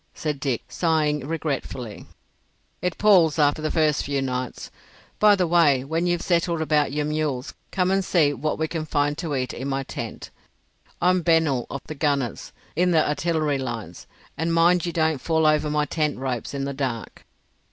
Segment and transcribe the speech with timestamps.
[0.15, 2.07] said Dick, sighing regretfully.
[2.81, 4.71] "It palls after the first few nights.
[5.19, 8.83] By the way, when you've settled about your mules, come and see what we can
[8.83, 10.31] find to eat in my tent.
[11.03, 16.17] I'm Bennil of the Gunners—in the artillery lines—and mind you don't fall over my tent
[16.17, 17.23] ropes in the dark."